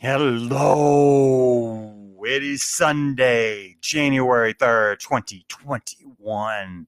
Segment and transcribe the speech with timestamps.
[0.00, 1.92] Hello.
[2.24, 6.86] It is Sunday, January 3rd, 2021.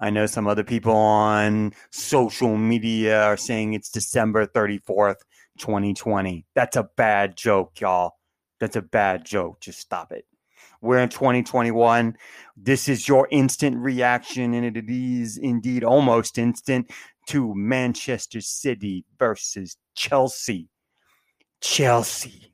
[0.00, 5.20] I know some other people on social media are saying it's December 34th,
[5.60, 6.44] 2020.
[6.56, 8.14] That's a bad joke, y'all.
[8.58, 9.60] That's a bad joke.
[9.60, 10.24] Just stop it.
[10.80, 12.16] We're in 2021.
[12.56, 16.90] This is your instant reaction, and it is indeed almost instant
[17.28, 20.71] to Manchester City versus Chelsea.
[21.62, 22.52] Chelsea,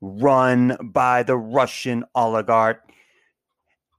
[0.00, 2.82] run by the Russian oligarch,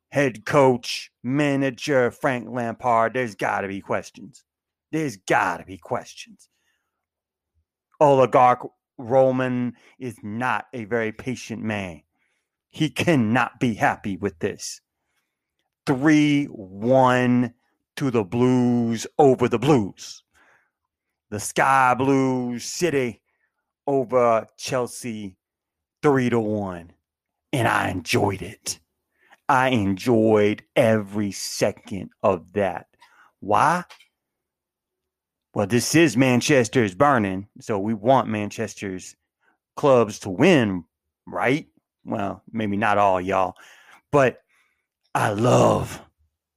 [0.09, 3.13] head coach, manager Frank Lampard.
[3.13, 4.43] There's got to be questions.
[4.91, 6.49] There's got to be questions.
[8.01, 12.01] Oligarch Roman is not a very patient man.
[12.69, 14.81] He cannot be happy with this.
[15.85, 17.53] 3 1
[17.95, 20.23] to the Blues over the Blues.
[21.29, 23.20] The Sky Blues City
[23.91, 25.35] over Chelsea
[26.01, 26.93] three to one.
[27.51, 28.79] And I enjoyed it.
[29.49, 32.87] I enjoyed every second of that.
[33.41, 33.83] Why?
[35.53, 39.17] Well, this is Manchester's burning, so we want Manchester's
[39.75, 40.85] clubs to win,
[41.27, 41.67] right?
[42.05, 43.55] Well, maybe not all y'all,
[44.13, 44.41] but
[45.13, 46.01] I love,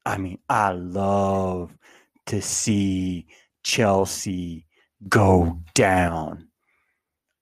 [0.07, 1.77] I mean, I love
[2.27, 3.27] to see
[3.65, 4.67] Chelsea
[5.09, 6.49] go down.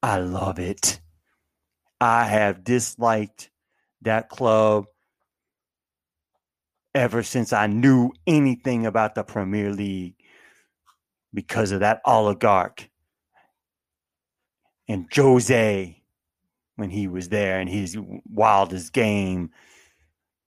[0.02, 1.00] I love it.
[2.00, 3.50] I have disliked
[4.02, 4.86] that club
[6.94, 10.16] ever since I knew anything about the Premier League
[11.32, 12.90] because of that oligarch
[14.88, 16.02] and Jose
[16.76, 17.96] when he was there and his
[18.28, 19.50] wildest game.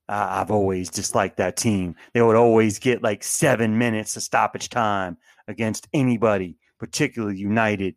[0.09, 1.95] I've always disliked that team.
[2.13, 5.17] They would always get like seven minutes of stoppage time
[5.47, 7.95] against anybody, particularly United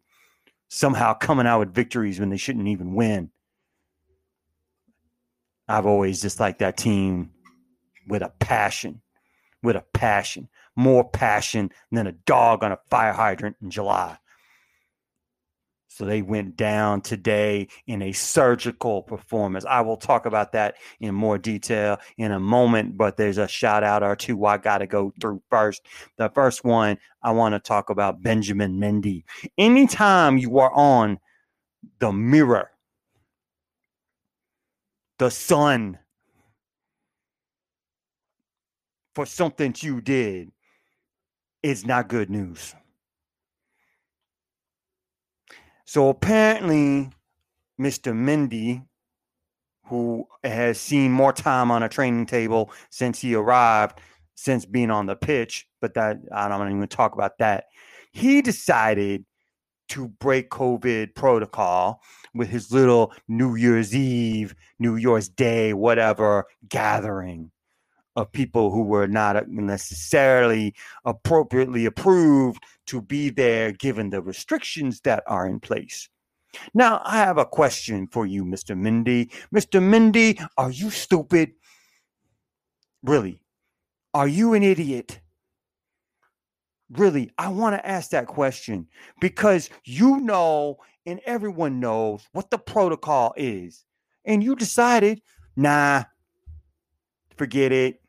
[0.69, 3.31] somehow coming out with victories when they shouldn't even win.
[5.67, 7.33] I've always just liked that team
[8.07, 9.03] with a passion,
[9.63, 14.19] with a passion, more passion than a dog on a fire hydrant in July.
[15.89, 19.65] So they went down today in a surgical performance.
[19.65, 23.83] I will talk about that in more detail in a moment, but there's a shout
[23.83, 25.87] out or two I got to go through first.
[26.17, 29.25] The first one, I want to talk about Benjamin Mendy.
[29.57, 31.19] Anytime you are on
[31.99, 32.71] the mirror,
[35.19, 35.99] the sun,
[39.15, 40.53] for something you did,
[41.63, 42.75] it's not good news.
[45.89, 47.09] So apparently,
[47.81, 48.13] Mr.
[48.13, 48.85] Mendy,
[49.87, 53.99] who has seen more time on a training table since he arrived,
[54.35, 57.69] since being on the pitch, but that I don't even talk about that.
[58.13, 59.25] He decided
[59.89, 62.03] to break COVID protocol
[62.35, 67.51] with his little New Year's Eve, New Year's Day, whatever gathering
[68.19, 70.75] of people who were not necessarily
[71.05, 76.09] appropriately approved to be there given the restrictions that are in place.
[76.75, 78.77] Now, I have a question for you, Mr.
[78.77, 79.31] Mendy.
[79.55, 79.81] Mr.
[79.81, 81.53] Mendy, are you stupid?
[83.05, 83.41] Really?
[84.15, 85.21] Are you an idiot?
[86.91, 88.89] Really, I want to ask that question
[89.21, 93.85] because you know, and everyone knows what the protocol is.
[94.25, 95.23] And you decided,
[95.55, 96.05] nah,
[97.37, 98.01] forget it.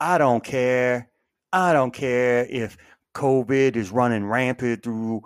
[0.00, 1.10] I don't care.
[1.52, 2.76] I don't care if
[3.14, 5.22] COVID is running rampant through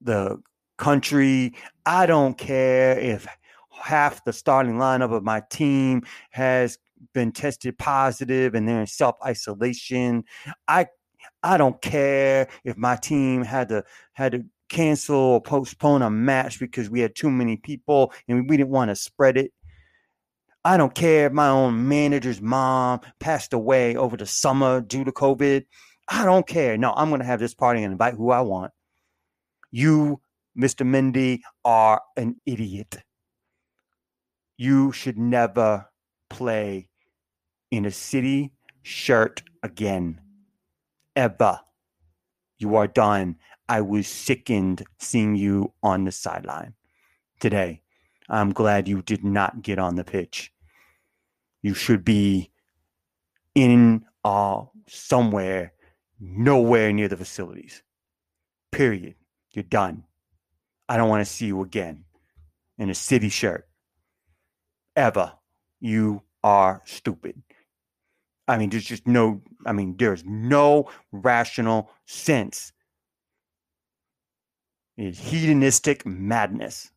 [0.00, 0.42] the
[0.76, 1.54] country.
[1.86, 3.26] I don't care if
[3.70, 6.78] half the starting lineup of my team has
[7.14, 10.24] been tested positive and they're in self isolation.
[10.68, 10.86] I
[11.42, 16.60] I don't care if my team had to had to cancel or postpone a match
[16.60, 19.52] because we had too many people and we didn't want to spread it.
[20.64, 25.12] I don't care if my own manager's mom passed away over the summer due to
[25.12, 25.64] COVID.
[26.08, 26.76] I don't care.
[26.76, 28.72] No, I'm going to have this party and invite who I want.
[29.70, 30.20] You,
[30.58, 30.86] Mr.
[30.86, 32.98] Mendy, are an idiot.
[34.58, 35.86] You should never
[36.28, 36.88] play
[37.70, 38.52] in a city
[38.82, 40.20] shirt again.
[41.16, 41.60] Ever.
[42.58, 43.36] You are done.
[43.68, 46.74] I was sickened seeing you on the sideline
[47.40, 47.82] today.
[48.28, 50.52] I'm glad you did not get on the pitch.
[51.62, 52.50] You should be
[53.54, 55.72] in uh, somewhere,
[56.20, 57.82] nowhere near the facilities.
[58.72, 59.16] Period.
[59.52, 60.04] You're done.
[60.88, 62.04] I don't want to see you again
[62.78, 63.68] in a city shirt.
[64.96, 65.34] Ever.
[65.80, 67.42] You are stupid.
[68.48, 72.72] I mean, there's just no, I mean, there's no rational sense.
[74.96, 76.90] It's hedonistic madness.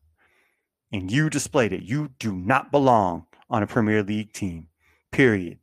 [0.92, 1.82] and you displayed it.
[1.82, 4.68] You do not belong on a Premier League team,
[5.12, 5.58] period.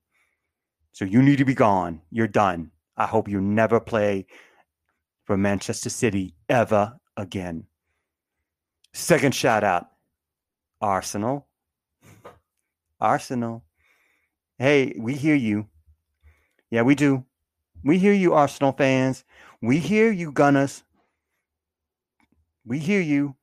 [0.91, 2.01] So you need to be gone.
[2.11, 2.71] You're done.
[2.97, 4.25] I hope you never play
[5.23, 7.65] for Manchester City ever again.
[8.93, 9.87] Second shout out
[10.81, 11.47] Arsenal.
[12.99, 13.63] Arsenal.
[14.59, 15.67] Hey, we hear you.
[16.69, 17.25] Yeah, we do.
[17.83, 19.23] We hear you, Arsenal fans.
[19.61, 20.83] We hear you, Gunners.
[22.65, 23.35] We hear you.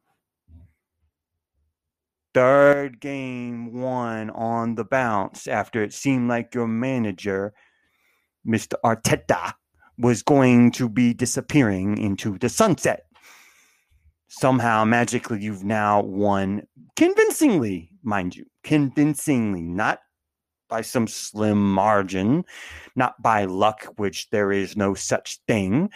[2.34, 7.54] Third game won on the bounce after it seemed like your manager,
[8.46, 8.74] Mr.
[8.84, 9.54] Arteta,
[9.98, 13.04] was going to be disappearing into the sunset.
[14.28, 16.62] Somehow, magically, you've now won
[16.96, 20.00] convincingly, mind you, convincingly, not
[20.68, 22.44] by some slim margin,
[22.94, 25.90] not by luck, which there is no such thing,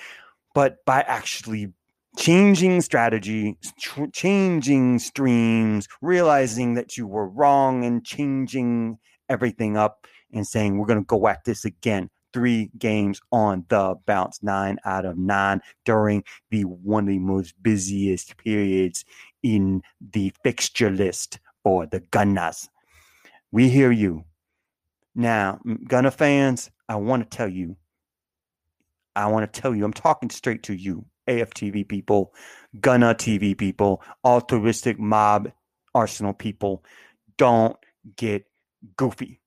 [0.55, 1.73] but by actually
[2.17, 8.99] changing strategy, tr- changing streams, realizing that you were wrong and changing
[9.29, 12.11] everything up and saying, we're going to go at this again.
[12.33, 17.55] Three games on the bounce, nine out of nine during the one of the most
[17.63, 19.05] busiest periods
[19.43, 22.71] in the fixture list for the Gunners.
[23.51, 24.25] We hear you.
[25.15, 27.77] Now, Gunner fans, I want to tell you,
[29.15, 32.35] I want to tell you, I'm talking straight to you, AFTV people,
[32.81, 35.53] Gunner TV people, altruistic mob
[35.95, 36.85] Arsenal people.
[37.37, 37.77] Don't
[38.17, 38.47] get
[38.97, 39.41] goofy.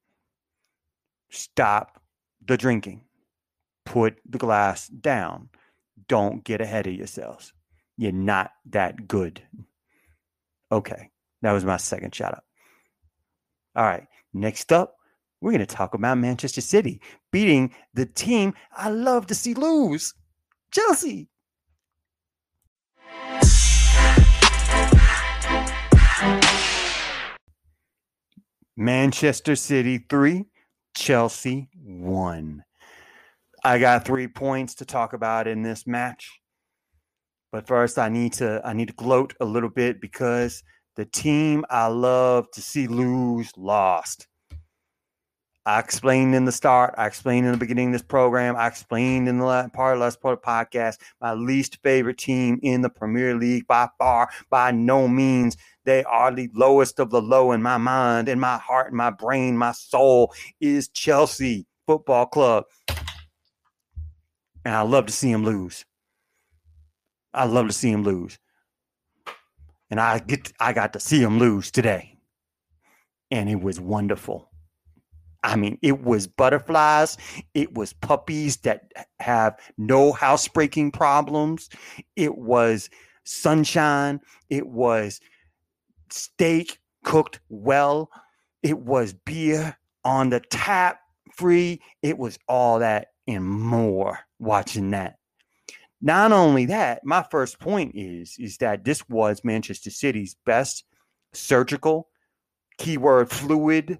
[1.29, 2.01] Stop
[2.45, 3.03] the drinking.
[3.85, 5.49] Put the glass down.
[6.07, 7.53] Don't get ahead of yourselves.
[7.97, 9.41] You're not that good.
[10.71, 11.09] Okay,
[11.41, 12.43] that was my second shout out.
[13.75, 14.95] All right, next up,
[15.41, 17.01] we're going to talk about Manchester City
[17.31, 20.13] beating the team I love to see lose
[20.71, 21.29] Chelsea.
[28.77, 30.43] Manchester City 3,
[30.95, 32.63] Chelsea 1.
[33.63, 36.29] I got 3 points to talk about in this match.
[37.53, 40.61] But first I need to I need to gloat a little bit because
[40.97, 44.27] the team I love to see lose lost.
[45.67, 46.93] I explained in the start.
[46.95, 48.55] I explained in the beginning of this program.
[48.55, 50.97] I explained in the last part of last part of podcast.
[51.19, 55.57] My least favorite team in the Premier League by far, by no means.
[55.83, 59.09] They are the lowest of the low in my mind, in my heart, in my
[59.09, 62.65] brain, my soul is Chelsea Football Club.
[64.63, 65.83] And I love to see them lose.
[67.33, 68.37] I love to see them lose.
[69.89, 72.17] And I get I got to see them lose today.
[73.31, 74.51] And it was wonderful.
[75.45, 77.17] I mean, it was butterflies.
[77.53, 81.69] It was puppies that have no housebreaking problems.
[82.15, 82.89] It was
[83.25, 84.21] sunshine.
[84.49, 85.21] It was
[86.09, 88.09] steak cooked well.
[88.63, 90.99] It was beer on the tap
[91.35, 91.79] free.
[92.01, 95.19] It was all that and more watching that.
[96.01, 100.85] Not only that, my first point is is that this was Manchester City's best
[101.33, 102.09] surgical
[102.79, 103.99] keyword fluid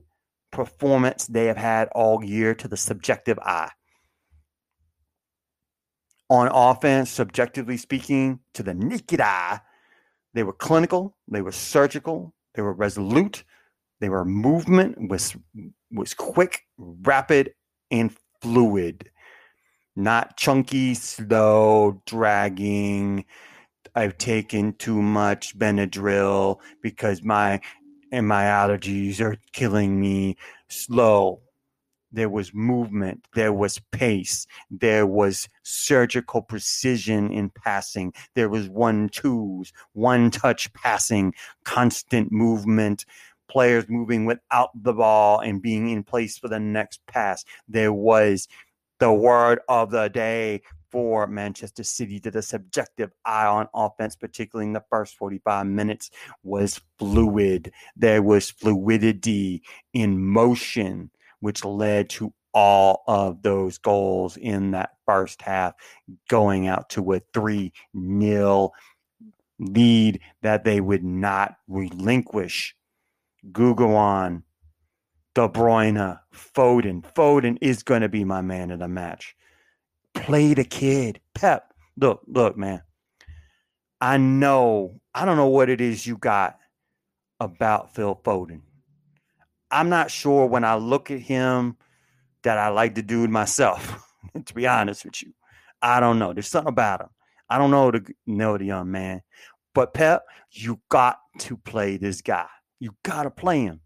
[0.56, 3.72] performance they have had all year to the subjective eye.
[6.30, 9.60] On offense, subjectively speaking, to the naked eye,
[10.34, 13.44] they were clinical, they were surgical, they were resolute,
[14.00, 15.36] they were movement was
[15.92, 17.54] was quick, rapid,
[17.92, 19.10] and fluid.
[19.96, 23.26] Not chunky, slow, dragging.
[23.94, 27.62] I've taken too much Benadryl because my
[28.12, 31.42] and my allergies are killing me slow.
[32.12, 39.10] There was movement, there was pace, there was surgical precision in passing, there was one
[39.10, 41.34] twos, one touch passing,
[41.66, 43.06] constant movement,
[43.50, 47.44] players moving without the ball and being in place for the next pass.
[47.68, 48.48] There was
[49.00, 50.62] the word of the day
[50.96, 56.10] for Manchester City to the subjective eye on offense, particularly in the first 45 minutes,
[56.42, 57.74] was fluid.
[57.98, 59.62] There was fluidity
[59.92, 61.12] in motion,
[61.42, 65.74] which led to all of those goals in that first half,
[66.30, 67.74] going out to a 3
[68.18, 68.72] 0
[69.60, 72.74] lead that they would not relinquish.
[73.52, 74.44] Gundogan,
[75.34, 77.04] De Bruyne, Foden.
[77.14, 79.36] Foden is going to be my man of the match
[80.16, 81.20] play the kid.
[81.36, 82.82] Pep, look, look, man.
[84.02, 86.58] I know, I don't know what it is you got
[87.40, 88.62] about Phil Foden.
[89.72, 91.78] I'm not sure when I look at him
[92.44, 94.04] that I like the dude myself,
[94.46, 95.34] to be honest with you.
[95.82, 96.34] I don't know.
[96.34, 97.10] There's something about him.
[97.50, 99.22] I don't know the know the young man,
[99.74, 102.48] But Pep, you got to play this guy.
[102.80, 103.82] You got to play him.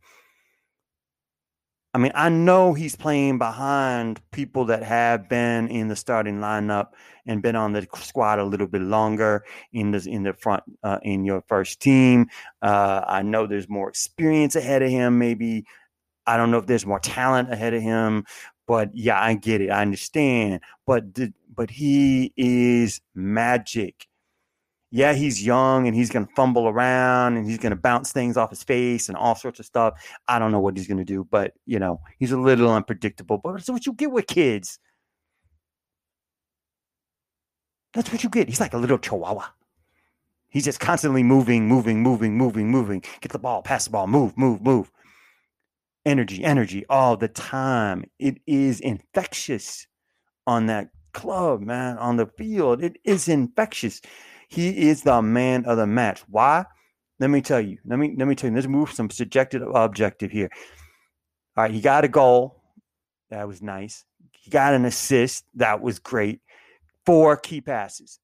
[1.94, 6.90] I mean, I know he's playing behind people that have been in the starting lineup
[7.26, 9.44] and been on the squad a little bit longer
[9.74, 12.28] in the in the front uh, in your first team.
[12.62, 15.18] Uh, I know there's more experience ahead of him.
[15.18, 15.66] Maybe
[16.28, 18.26] I don't know if there's more talent ahead of him,
[18.68, 19.72] but yeah, I get it.
[19.72, 20.62] I understand.
[20.86, 21.06] But
[21.56, 24.08] but he is magic
[24.92, 28.38] yeah, he's young and he's going to fumble around and he's going to bounce things
[28.38, 30.02] off his face and all sorts of stuff.
[30.28, 33.38] I don't know what he's going to do, but you know, he's a little unpredictable.
[33.38, 34.80] But that's what you get with kids.
[37.94, 38.50] That's what you get.
[38.50, 39.46] He's like a little chihuahua.
[40.50, 43.04] He's just constantly moving, moving, moving, moving, moving.
[43.22, 44.92] Get the ball, pass the ball, move, move, move.
[46.06, 48.06] Energy, energy all the time.
[48.18, 49.86] It is infectious
[50.48, 52.84] on that club, man, on the field.
[52.84, 54.02] It is infectious.
[54.50, 56.24] He is the man of the match.
[56.28, 56.66] Why?
[57.20, 57.78] Let me tell you.
[57.86, 58.56] Let me let me tell you.
[58.56, 60.50] Let's move some subjective objective here.
[61.56, 62.62] All right, he got a goal.
[63.30, 64.06] That was nice.
[64.40, 65.46] He got an assist.
[65.56, 66.42] That was great.
[67.06, 68.20] Four key passes.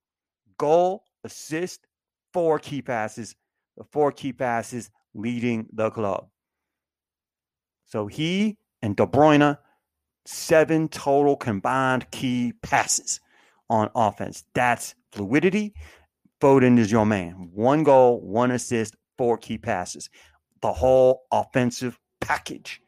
[0.58, 1.86] Goal, assist,
[2.34, 3.36] four key passes.
[3.78, 6.28] The four key passes leading the club.
[7.86, 9.58] So he and De Bruyne,
[10.26, 13.20] seven total combined key passes
[13.70, 14.44] on offense.
[14.54, 15.74] That's fluidity.
[16.42, 17.50] Foden is your man.
[17.54, 20.10] One goal, one assist, four key passes.
[20.62, 22.82] The whole offensive package.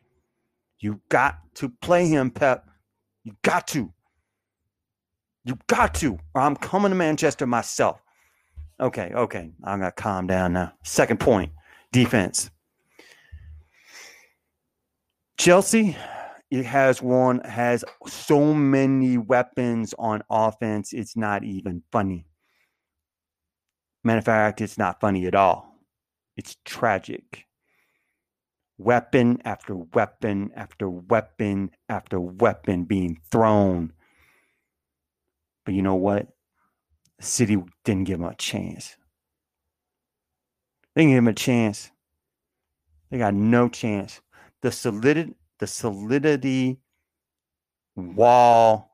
[0.80, 2.68] You got to play him, Pep.
[3.24, 3.92] You got to.
[5.44, 8.01] You got to, or I'm coming to Manchester myself.
[8.80, 9.51] Okay, okay.
[9.63, 10.74] I'm going to calm down now.
[10.84, 11.51] Second point
[11.92, 12.50] defense.
[15.38, 15.96] Chelsea
[16.50, 22.25] it has one has so many weapons on offense it's not even funny
[24.07, 25.81] Matter of fact, it's not funny at all.
[26.37, 27.43] It's tragic.
[28.77, 33.91] Weapon after weapon after weapon after weapon being thrown.
[35.65, 36.29] But you know what?
[37.19, 38.95] The city didn't give him a chance.
[40.95, 41.91] They didn't give him a chance.
[43.11, 44.21] They got no chance.
[44.61, 46.79] The solidity, the solidity
[47.97, 48.89] wall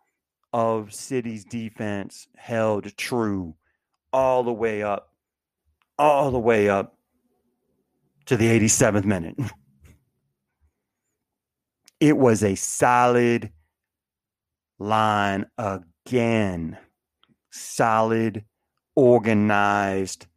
[0.51, 3.53] of City's defense held true
[4.13, 5.11] all the way up,
[5.99, 6.95] all the way up
[8.27, 9.35] to the 87th minute.
[11.99, 13.53] It was a solid
[14.77, 16.77] line again.
[17.49, 18.43] Solid,
[18.93, 20.27] organized,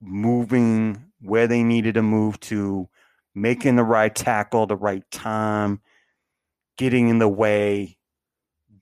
[0.00, 2.88] moving where they needed to move to,
[3.34, 5.80] making the right tackle, the right time,
[6.78, 7.98] getting in the way,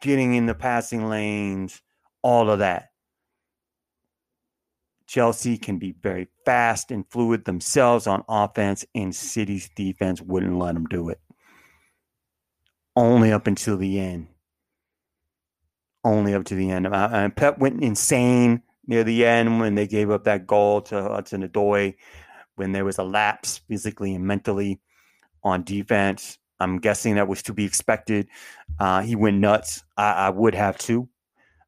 [0.02, 1.80] getting in the passing lanes,
[2.22, 2.89] all of that.
[5.10, 10.74] Chelsea can be very fast and fluid themselves on offense, and City's defense wouldn't let
[10.74, 11.20] them do it.
[12.94, 14.28] Only up until the end.
[16.04, 16.86] Only up to the end.
[16.86, 21.42] And Pep went insane near the end when they gave up that goal to Hudson
[21.42, 21.96] Odoi,
[22.54, 24.80] when there was a lapse physically and mentally
[25.42, 26.38] on defense.
[26.60, 28.28] I'm guessing that was to be expected.
[28.78, 29.82] Uh, he went nuts.
[29.96, 31.08] I, I would have too,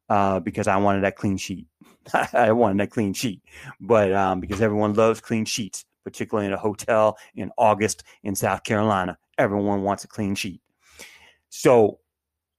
[0.07, 1.67] uh, because I wanted that clean sheet.
[2.33, 3.41] I wanted a clean sheet,
[3.79, 8.63] but um, because everyone loves clean sheets, particularly in a hotel in August in South
[8.63, 10.61] Carolina, everyone wants a clean sheet.
[11.49, 11.99] So,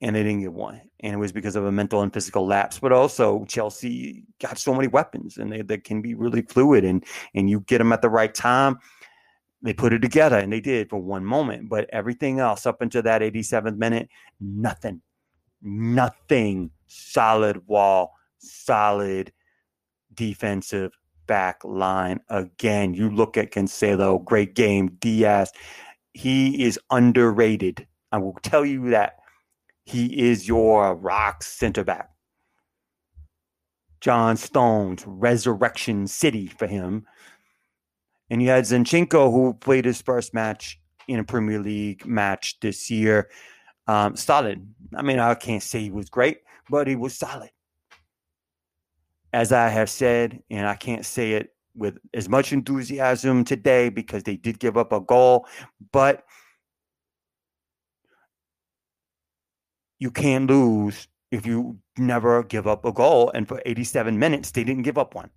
[0.01, 2.79] and they didn't get one, and it was because of a mental and physical lapse.
[2.79, 7.05] But also, Chelsea got so many weapons, and they, they can be really fluid, and
[7.35, 8.79] and you get them at the right time.
[9.63, 11.69] They put it together, and they did for one moment.
[11.69, 14.11] But everything else up until that 87th minute,
[14.41, 15.01] nothing,
[15.63, 18.13] nothing solid wall
[18.45, 19.33] solid
[20.15, 20.93] defensive
[21.27, 22.95] back line again.
[22.95, 24.97] You look at Cancelo, great game.
[24.99, 25.51] Dias,
[26.13, 27.87] he is underrated.
[28.13, 29.17] I will tell you that
[29.85, 32.11] he is your rock center back.
[34.01, 37.07] John Stones, Resurrection City for him.
[38.31, 42.91] And you had Zinchenko, who played his first match in a Premier League match this
[42.91, 43.31] year.
[43.87, 44.67] Um, solid.
[44.95, 46.39] I mean, I can't say he was great,
[46.71, 47.51] but he was solid
[49.35, 54.23] as I have said, and I can't say it with as much enthusiasm today because
[54.23, 55.49] they did give up a goal,
[55.91, 56.23] but
[59.99, 63.33] you can't lose if you never give up a goal.
[63.35, 65.31] And for 87 minutes, they didn't give up one.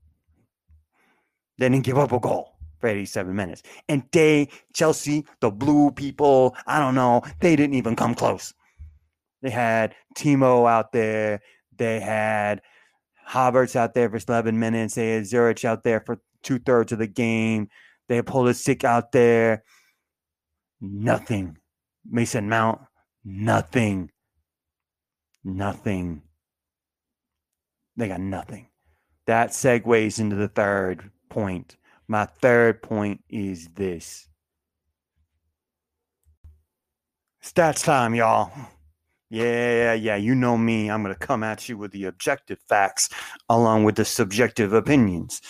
[1.57, 3.63] They didn't give up a goal for 87 minutes.
[3.89, 8.53] And they, Chelsea, the blue people, I don't know, they didn't even come close.
[9.41, 11.41] They had Timo out there.
[11.75, 12.61] They had
[13.27, 14.95] Havertz out there for 11 minutes.
[14.95, 17.69] They had Ziyech out there for two thirds of the game.
[18.07, 19.63] They had Pulisic out there.
[20.79, 21.57] Nothing.
[22.09, 22.81] Mason Mount,
[23.25, 24.11] nothing.
[25.43, 26.21] Nothing.
[27.95, 28.69] They got nothing.
[29.25, 31.75] That segues into the third point.
[32.07, 34.27] My third point is this
[37.43, 38.51] stats time, y'all.
[39.29, 40.89] Yeah, yeah, you know me.
[40.89, 43.09] I'm going to come at you with the objective facts
[43.49, 45.41] along with the subjective opinions.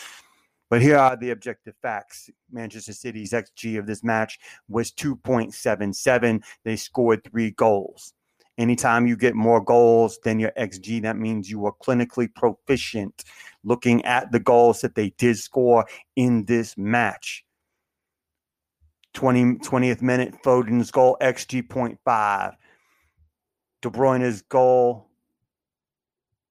[0.70, 2.30] But here are the objective facts.
[2.52, 6.44] Manchester City's XG of this match was 2.77.
[6.66, 8.14] They scored three goals.
[8.58, 13.24] Anytime you get more goals than your XG, that means you are clinically proficient
[13.64, 17.46] looking at the goals that they did score in this match.
[19.14, 22.54] 20, 20th minute, Foden's goal, XG 0.5.
[23.82, 25.10] De Bruyne's goal,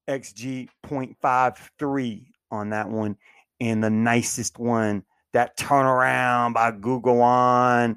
[0.09, 3.17] XG 0.53 on that one.
[3.61, 5.03] And the nicest one,
[5.33, 7.97] that turnaround by Gundogan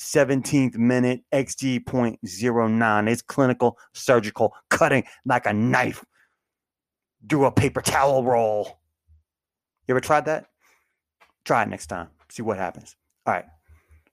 [0.00, 3.10] 17th minute, XG 0.09.
[3.10, 6.04] It's clinical, surgical, cutting like a knife.
[7.26, 8.80] Do a paper towel roll.
[9.86, 10.46] You ever tried that?
[11.44, 12.08] Try it next time.
[12.30, 12.96] See what happens.
[13.26, 13.44] All right.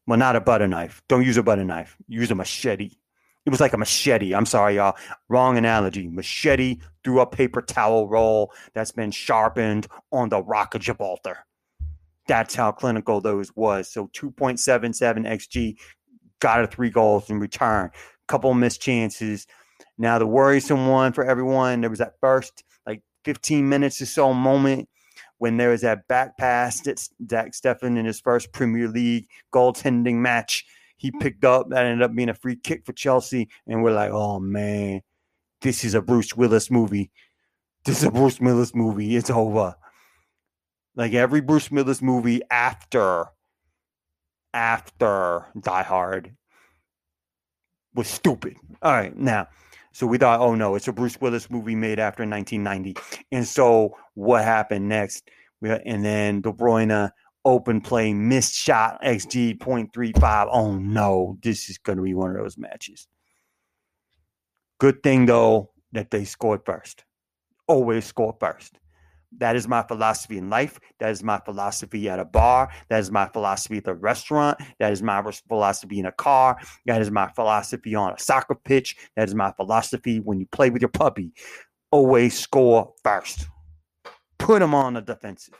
[0.05, 1.01] Well, not a butter knife.
[1.07, 1.95] Don't use a butter knife.
[2.07, 2.91] Use a machete.
[3.47, 4.35] It was like a machete.
[4.35, 4.97] I'm sorry, y'all.
[5.29, 6.09] Wrong analogy.
[6.09, 11.37] Machete through a paper towel roll that's been sharpened on the rock of Gibraltar.
[12.27, 13.87] That's how clinical those was.
[13.87, 15.77] So 2.77 XG
[16.41, 17.89] got a three goals in return.
[18.27, 19.47] Couple missed chances.
[19.97, 24.33] Now the worrisome one for everyone, there was that first like 15 minutes or so
[24.33, 24.89] moment
[25.37, 26.99] when there was that back pass that
[27.29, 30.65] Zach Steffen in his first Premier League goaltending match
[30.97, 31.19] he mm.
[31.21, 34.39] picked up that ended up being a free kick for Chelsea, and we're like, oh
[34.39, 35.01] man,
[35.61, 37.11] this is a Bruce Willis movie.
[37.85, 39.15] This is a Bruce Willis movie.
[39.15, 39.75] It's over.
[40.95, 43.25] Like every Bruce Willis movie after
[44.53, 46.35] after Die Hard
[47.93, 48.55] was stupid.
[48.81, 49.47] All right, now.
[49.91, 52.95] So we thought, oh no, it's a Bruce Willis movie made after 1990.
[53.31, 55.29] And so what happened next?
[55.59, 57.09] We, and then De Bruyne
[57.47, 60.49] open play, missed shot, XG 0.35.
[60.51, 63.07] Oh no, this is going to be one of those matches.
[64.79, 67.05] Good thing though that they scored first.
[67.67, 68.77] Always score first.
[69.37, 70.79] That is my philosophy in life.
[70.99, 72.69] That is my philosophy at a bar.
[72.89, 74.57] That is my philosophy at the restaurant.
[74.79, 76.57] That is my philosophy in a car.
[76.85, 78.95] That is my philosophy on a soccer pitch.
[79.15, 81.31] That is my philosophy when you play with your puppy.
[81.91, 83.47] Always score first.
[84.37, 85.55] Put them on the defensive.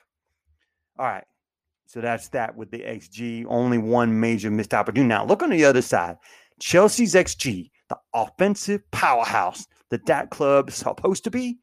[1.00, 1.26] All right.
[1.88, 3.46] So that's that with the XG.
[3.48, 5.08] Only one major missed opportunity.
[5.08, 6.18] Now look on the other side.
[6.60, 11.60] Chelsea's XG, the offensive powerhouse that that club is supposed to be,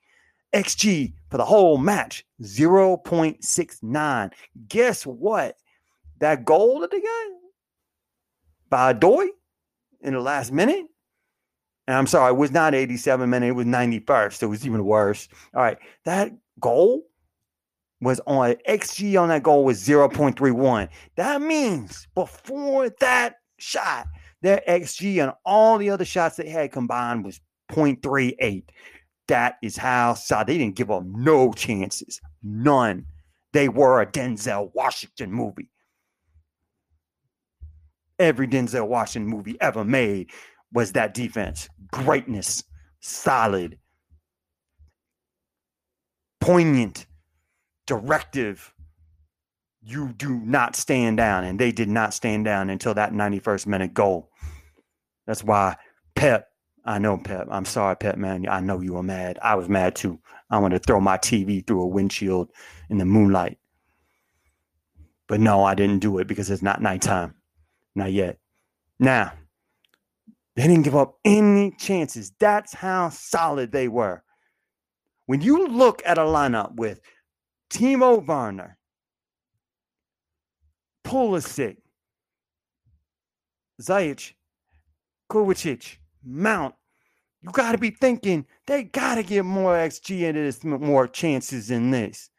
[0.55, 4.33] XG for the whole match, 0.69.
[4.69, 5.57] Guess what?
[6.21, 7.27] That goal that they got
[8.71, 9.27] by Doy
[10.01, 10.87] in the last minute,
[11.87, 14.33] and I'm sorry, it was not 87 minutes, it was 91st.
[14.35, 15.29] So it was even worse.
[15.55, 17.03] All right, that goal
[18.05, 20.89] was on XG on that goal was 0.31.
[21.17, 24.07] That means before that shot,
[24.43, 27.41] their XG and all the other shots they had combined was
[27.73, 28.65] 0.38.
[29.29, 32.21] That is how so they didn't give up no chances.
[32.43, 33.07] None.
[33.53, 35.71] They were a Denzel Washington movie.
[38.19, 40.31] Every Denzel Washington movie ever made
[40.73, 41.69] was that defense.
[41.91, 42.63] Greatness,
[43.01, 43.79] solid,
[46.41, 47.07] poignant
[47.87, 48.75] directive
[49.87, 51.45] you do not stand down.
[51.45, 54.31] And they did not stand down until that 91st minute goal.
[55.27, 55.77] That's why
[56.15, 56.49] pep
[56.85, 59.39] i know pep i'm sorry pep man i know you were mad.
[59.43, 60.21] I was mad too.
[60.51, 62.51] I wanted to throw my tv through a windshield
[62.89, 63.59] in the moonlight.
[65.27, 67.35] But no i didn't do it because it's not nighttime.
[67.95, 68.39] Not yet.
[68.99, 69.33] Now
[70.57, 72.31] they didn't give up any chances.
[72.39, 74.23] That's how solid they were.
[75.27, 77.01] When you look at a lineup with
[77.75, 78.79] Timo Werner,
[81.05, 81.79] Pulisic,
[83.83, 84.35] Ziyech,
[85.29, 86.77] Kovacic, Mount.
[87.43, 91.67] You got to be thinking they got to get more XG into this, more chances
[91.69, 92.31] than this.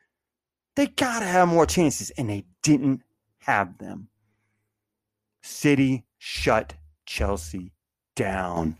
[0.77, 3.01] They got to have more chances, and they didn't
[3.39, 4.07] have them.
[5.43, 7.73] City shut Chelsea
[8.15, 8.77] down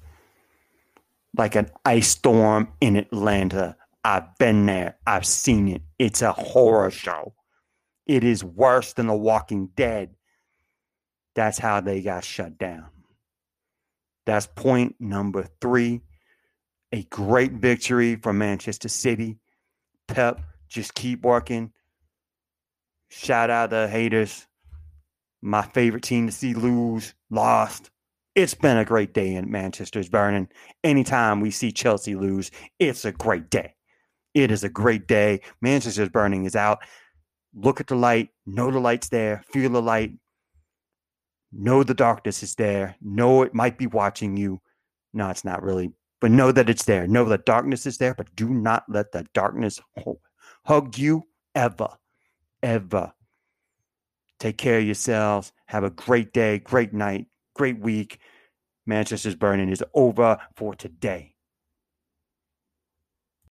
[1.37, 4.99] like an ice storm in Atlanta I've been there.
[5.07, 5.81] I've seen it.
[5.97, 7.33] It's a horror show.
[8.05, 10.11] It is worse than The Walking Dead.
[11.33, 12.85] That's how they got shut down.
[14.27, 16.01] That's point number three.
[16.91, 19.39] A great victory for Manchester City.
[20.07, 21.73] Pep, just keep working.
[23.09, 24.45] Shout out the haters.
[25.41, 27.89] My favorite team to see lose, lost.
[28.35, 30.47] It's been a great day in Manchester's burning.
[30.83, 33.74] Anytime we see Chelsea lose, it's a great day.
[34.35, 35.41] It is a great day.
[35.61, 36.79] Manchester's burning is out.
[37.55, 40.11] Look at the light, know the light's there, feel the light,
[41.53, 44.59] know the darkness is there, know it might be watching you.
[45.13, 47.07] No, it's not really, but know that it's there.
[47.07, 49.79] Know that darkness is there, but do not let the darkness
[50.65, 51.23] hug you
[51.55, 51.87] ever,
[52.61, 53.13] ever.
[54.37, 55.53] Take care of yourselves.
[55.67, 58.19] Have a great day, great night, great week.
[58.85, 61.34] Manchester's Burning is over for today.